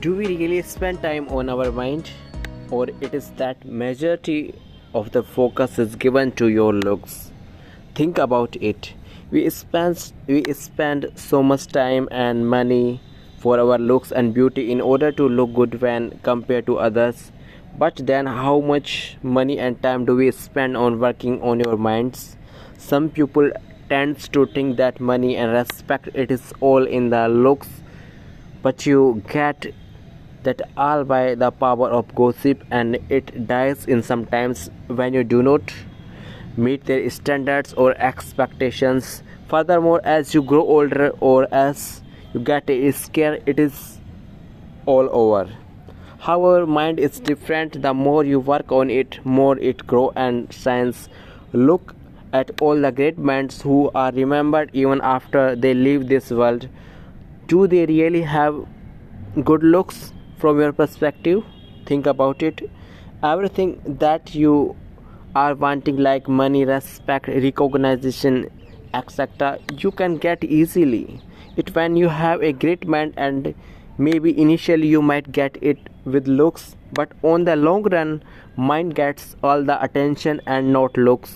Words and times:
do 0.00 0.14
we 0.14 0.26
really 0.36 0.60
spend 0.60 1.00
time 1.00 1.26
on 1.28 1.48
our 1.48 1.72
mind? 1.72 2.10
Or 2.70 2.86
it 3.00 3.14
is 3.14 3.30
that 3.36 3.64
majority 3.64 4.54
of 4.92 5.12
the 5.12 5.22
focus 5.22 5.78
is 5.78 5.96
given 5.96 6.32
to 6.32 6.48
your 6.48 6.72
looks? 6.72 7.30
Think 7.94 8.18
about 8.18 8.56
it. 8.56 8.92
We 9.30 9.48
spend 9.48 10.12
we 10.26 10.42
spend 10.52 11.12
so 11.14 11.42
much 11.42 11.68
time 11.68 12.08
and 12.10 12.48
money 12.48 13.00
for 13.38 13.58
our 13.58 13.78
looks 13.78 14.12
and 14.12 14.34
beauty 14.34 14.70
in 14.70 14.80
order 14.80 15.12
to 15.12 15.28
look 15.28 15.54
good 15.54 15.80
when 15.80 16.18
compared 16.22 16.66
to 16.66 16.78
others. 16.78 17.32
But 17.78 17.96
then 17.96 18.26
how 18.26 18.60
much 18.60 19.16
money 19.22 19.58
and 19.58 19.80
time 19.82 20.04
do 20.04 20.16
we 20.16 20.30
spend 20.30 20.76
on 20.76 21.00
working 21.00 21.40
on 21.42 21.60
your 21.60 21.76
minds? 21.76 22.36
Some 22.76 23.08
people 23.08 23.50
tends 23.88 24.28
to 24.28 24.46
think 24.46 24.76
that 24.76 25.00
money 25.00 25.36
and 25.36 25.52
respect 25.52 26.08
it 26.14 26.30
is 26.30 26.52
all 26.60 26.86
in 26.86 27.10
the 27.10 27.28
looks. 27.28 27.68
But 28.62 28.84
you 28.84 29.22
get 29.28 29.66
that 30.46 30.62
all 30.76 31.02
by 31.04 31.34
the 31.34 31.50
power 31.50 31.88
of 31.98 32.14
gossip 32.14 32.62
and 32.70 32.98
it 33.08 33.30
dies 33.48 33.84
in 33.86 34.02
sometimes 34.08 34.70
when 34.86 35.12
you 35.12 35.24
do 35.24 35.42
not 35.42 35.74
meet 36.56 36.84
their 36.84 37.10
standards 37.10 37.74
or 37.74 37.94
expectations. 38.10 39.22
Furthermore 39.48 40.00
as 40.04 40.34
you 40.34 40.42
grow 40.42 40.62
older 40.62 41.10
or 41.20 41.46
as 41.52 42.00
you 42.32 42.40
get 42.40 42.70
scared 42.94 43.42
it 43.46 43.58
is 43.58 43.98
all 44.86 45.08
over. 45.10 45.48
However 46.20 46.66
mind 46.66 47.00
is 47.00 47.20
different. 47.20 47.82
The 47.82 47.92
more 47.92 48.24
you 48.24 48.40
work 48.40 48.72
on 48.72 48.90
it 48.90 49.20
more 49.24 49.58
it 49.58 49.86
grow 49.86 50.12
and 50.14 50.52
shines. 50.52 51.08
Look 51.52 51.94
at 52.32 52.60
all 52.60 52.80
the 52.80 52.92
great 52.92 53.18
men 53.18 53.48
who 53.62 53.90
are 53.94 54.12
remembered 54.12 54.70
even 54.72 55.00
after 55.00 55.56
they 55.56 55.74
leave 55.74 56.08
this 56.08 56.30
world. 56.30 56.68
Do 57.48 57.66
they 57.66 57.86
really 57.86 58.22
have 58.22 58.64
good 59.44 59.62
looks 59.62 60.12
from 60.46 60.60
your 60.60 60.72
perspective 60.72 61.38
think 61.86 62.06
about 62.06 62.40
it. 62.40 62.60
Everything 63.24 63.70
that 64.02 64.32
you 64.32 64.76
are 65.34 65.54
wanting 65.54 65.96
like 65.96 66.28
money 66.40 66.64
respect 66.64 67.26
recognition 67.44 68.36
etc 68.94 69.58
you 69.78 69.90
can 69.90 70.16
get 70.26 70.44
easily. 70.44 71.20
It 71.56 71.74
when 71.74 71.96
you 71.96 72.08
have 72.08 72.42
a 72.42 72.52
great 72.52 72.86
mind 72.86 73.14
and 73.16 73.54
maybe 73.98 74.38
initially 74.46 74.86
you 74.86 75.02
might 75.02 75.32
get 75.32 75.58
it 75.72 75.88
with 76.04 76.28
looks 76.28 76.76
but 76.92 77.10
on 77.24 77.44
the 77.50 77.56
long 77.56 77.82
run 77.96 78.22
mind 78.56 78.94
gets 78.94 79.34
all 79.42 79.64
the 79.64 79.82
attention 79.82 80.40
and 80.46 80.72
not 80.72 80.96
looks 80.96 81.34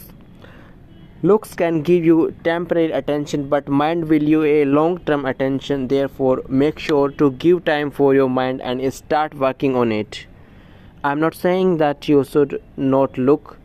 Looks 1.22 1.54
can 1.54 1.82
give 1.82 2.02
you 2.02 2.34
temporary 2.44 2.92
attention, 2.92 3.50
but 3.50 3.68
mind 3.68 4.08
will 4.08 4.20
give 4.20 4.28
you 4.30 4.42
a 4.42 4.64
long 4.64 4.98
term 5.00 5.26
attention. 5.26 5.88
Therefore, 5.88 6.42
make 6.48 6.78
sure 6.78 7.10
to 7.10 7.32
give 7.32 7.66
time 7.66 7.90
for 7.90 8.14
your 8.14 8.30
mind 8.30 8.62
and 8.62 8.94
start 8.94 9.34
working 9.34 9.76
on 9.76 9.92
it. 9.92 10.26
I'm 11.04 11.20
not 11.20 11.34
saying 11.34 11.76
that 11.76 12.08
you 12.08 12.24
should 12.24 12.62
not 12.78 13.18
look 13.18 13.58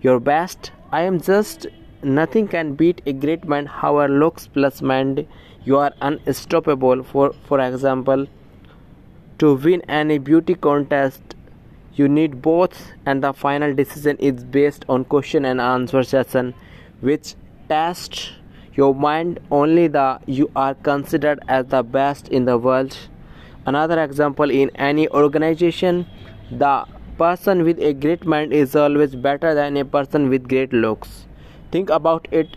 your 0.00 0.20
best. 0.20 0.70
I 0.92 1.02
am 1.02 1.20
just 1.20 1.66
nothing 2.04 2.46
can 2.46 2.74
beat 2.74 3.02
a 3.04 3.12
great 3.14 3.48
mind. 3.48 3.68
However, 3.68 4.12
looks 4.12 4.46
plus 4.46 4.80
mind, 4.80 5.26
you 5.64 5.76
are 5.76 5.92
unstoppable. 6.00 7.02
For 7.02 7.32
for 7.48 7.60
example, 7.60 8.26
to 9.40 9.54
win 9.56 9.82
any 9.88 10.18
beauty 10.18 10.54
contest, 10.54 11.34
you 11.94 12.08
need 12.08 12.40
both 12.42 12.92
and 13.06 13.22
the 13.22 13.32
final 13.32 13.74
decision 13.74 14.16
is 14.18 14.44
based 14.44 14.84
on 14.88 15.04
question 15.04 15.44
and 15.44 15.60
answer 15.60 16.02
session 16.02 16.54
which 17.00 17.34
test 17.68 18.32
your 18.74 18.94
mind. 18.94 19.40
Only 19.50 19.88
the 19.88 20.20
you 20.26 20.50
are 20.54 20.74
considered 20.74 21.40
as 21.48 21.66
the 21.66 21.82
best 21.82 22.28
in 22.28 22.44
the 22.44 22.56
world. 22.58 22.96
Another 23.66 24.02
example 24.02 24.50
in 24.50 24.70
any 24.76 25.08
organization 25.08 26.06
the 26.50 26.86
person 27.18 27.64
with 27.64 27.78
a 27.78 27.92
great 27.92 28.24
mind 28.24 28.52
is 28.52 28.74
always 28.74 29.14
better 29.14 29.54
than 29.54 29.76
a 29.76 29.84
person 29.84 30.28
with 30.28 30.48
great 30.48 30.72
looks. 30.72 31.26
Think 31.70 31.90
about 31.90 32.26
it 32.30 32.56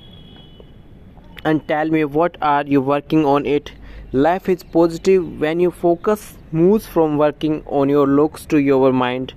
and 1.46 1.68
tell 1.68 1.90
me 1.90 2.06
what 2.06 2.38
are 2.42 2.64
you 2.66 2.82
working 2.82 3.26
on 3.26 3.46
it. 3.46 3.72
Life 4.14 4.48
is 4.48 4.64
positive 4.64 5.40
when 5.40 5.60
you 5.60 5.72
focus 5.72 6.38
moves 6.54 6.86
from 6.86 7.18
working 7.18 7.64
on 7.66 7.90
your 7.90 8.08
looks 8.08 8.46
to 8.48 8.58
your 8.58 8.94
mind. 8.94 9.34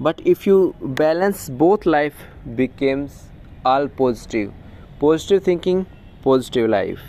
But 0.00 0.20
if 0.24 0.46
you 0.46 0.74
balance 0.80 1.48
both 1.48 1.86
life 1.86 2.14
becomes 2.56 3.24
all 3.64 3.88
positive. 3.88 4.52
Positive 5.00 5.42
thinking 5.42 5.86
positive 6.22 6.70
life 6.70 7.00